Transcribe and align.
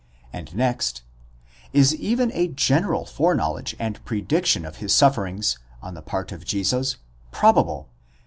and 0.33 0.55
next: 0.55 1.03
Is 1.73 1.93
even 1.93 2.31
a 2.33 2.47
general 2.47 3.05
foreknowledge 3.05 3.75
and. 3.77 3.97
opt 3.97 4.55
of 4.65 4.77
his 4.77 4.91
sufferings, 4.95 5.59
on 5.79 5.93
the 5.93 6.01
part 6.01 6.31
of 6.31 6.43
Jesus, 6.43 6.97
probable? 7.29 7.87